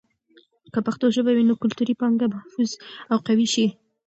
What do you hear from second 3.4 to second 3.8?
شي.